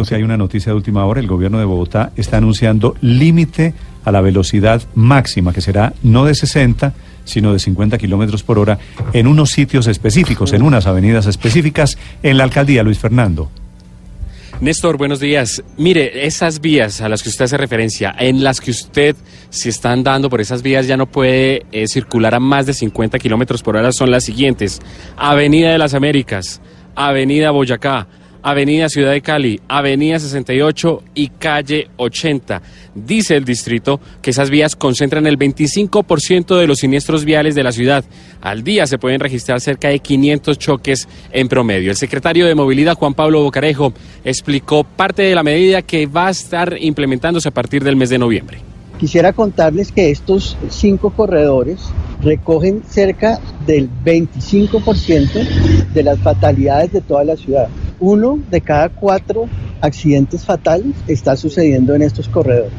[0.00, 4.12] Si hay una noticia de última hora, el gobierno de Bogotá está anunciando límite a
[4.12, 8.78] la velocidad máxima, que será no de 60, sino de 50 kilómetros por hora
[9.12, 13.50] en unos sitios específicos, en unas avenidas específicas, en la alcaldía Luis Fernando.
[14.60, 15.64] Néstor, buenos días.
[15.76, 19.16] Mire, esas vías a las que usted hace referencia, en las que usted,
[19.50, 23.18] si está andando por esas vías, ya no puede eh, circular a más de 50
[23.18, 24.78] kilómetros por hora, son las siguientes:
[25.16, 26.60] Avenida de las Américas,
[26.94, 28.06] Avenida Boyacá,
[28.42, 32.62] Avenida Ciudad de Cali, Avenida 68 y Calle 80.
[32.94, 37.72] Dice el distrito que esas vías concentran el 25% de los siniestros viales de la
[37.72, 38.04] ciudad.
[38.40, 41.90] Al día se pueden registrar cerca de 500 choques en promedio.
[41.90, 43.92] El secretario de Movilidad, Juan Pablo Bocarejo,
[44.24, 48.18] explicó parte de la medida que va a estar implementándose a partir del mes de
[48.18, 48.58] noviembre.
[48.98, 51.80] Quisiera contarles que estos cinco corredores
[52.20, 57.68] recogen cerca del 25% de las fatalidades de toda la ciudad
[58.00, 59.46] uno de cada cuatro
[59.80, 62.72] accidentes fatales está sucediendo en estos corredores.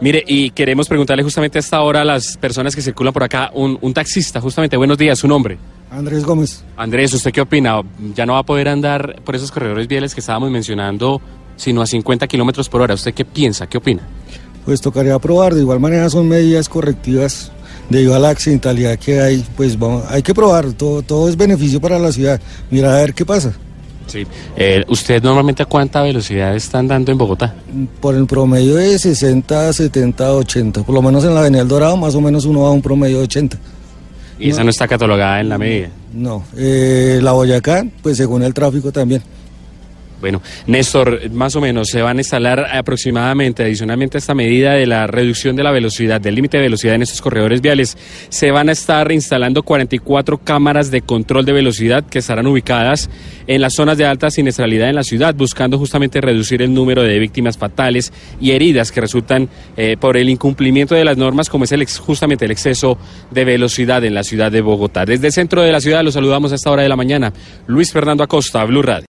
[0.00, 3.50] Mire, y queremos preguntarle justamente a esta hora a las personas que circulan por acá,
[3.54, 5.58] un, taxista, justamente, buenos días, su nombre.
[5.90, 6.64] Andrés Gómez.
[6.76, 7.80] Andrés, ¿usted qué opina?
[8.14, 11.20] ¿Ya no va a poder andar por esos corredores viales que estábamos mencionando,
[11.56, 12.94] sino a 50 kilómetros por hora?
[12.94, 13.66] ¿Usted qué piensa?
[13.66, 14.02] ¿Qué opina?
[14.64, 17.52] Pues tocaría probar, de igual manera son medidas correctivas
[17.88, 21.80] debido a la accidentalidad que hay, pues vamos, hay que probar, todo, todo es beneficio
[21.80, 22.40] para la ciudad.
[22.70, 23.54] Mira a ver qué pasa.
[24.06, 24.26] Sí.
[24.56, 27.54] Eh, ¿Usted normalmente a cuánta velocidad está andando en Bogotá?
[28.00, 30.82] Por el promedio de 60, 70, 80.
[30.84, 32.82] Por lo menos en la Avenida El Dorado más o menos uno va a un
[32.82, 33.58] promedio de 80.
[34.38, 35.88] ¿Y esa no está catalogada en la medida?
[36.12, 36.44] No.
[36.56, 39.22] Eh, la Boyacá, pues según el tráfico también.
[40.20, 44.86] Bueno, Néstor, más o menos se van a instalar aproximadamente, adicionalmente a esta medida de
[44.86, 47.96] la reducción de la velocidad, del límite de velocidad en estos corredores viales,
[48.28, 53.10] se van a estar instalando 44 cámaras de control de velocidad que estarán ubicadas
[53.46, 57.18] en las zonas de alta siniestralidad en la ciudad, buscando justamente reducir el número de
[57.18, 61.72] víctimas fatales y heridas que resultan eh, por el incumplimiento de las normas, como es
[61.72, 62.98] el justamente el exceso
[63.30, 65.04] de velocidad en la ciudad de Bogotá.
[65.04, 67.32] Desde el centro de la ciudad los saludamos a esta hora de la mañana.
[67.66, 69.04] Luis Fernando Acosta, Blue Radio.